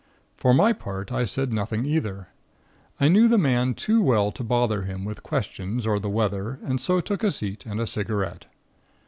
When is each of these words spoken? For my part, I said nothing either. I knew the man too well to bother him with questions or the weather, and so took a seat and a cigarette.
For 0.35 0.51
my 0.55 0.73
part, 0.73 1.11
I 1.11 1.25
said 1.25 1.53
nothing 1.53 1.85
either. 1.85 2.29
I 2.99 3.07
knew 3.07 3.27
the 3.27 3.37
man 3.37 3.75
too 3.75 4.01
well 4.01 4.31
to 4.31 4.43
bother 4.43 4.81
him 4.81 5.05
with 5.05 5.21
questions 5.21 5.85
or 5.85 5.99
the 5.99 6.09
weather, 6.09 6.57
and 6.63 6.81
so 6.81 7.01
took 7.01 7.23
a 7.23 7.31
seat 7.31 7.67
and 7.67 7.79
a 7.79 7.85
cigarette. 7.85 8.47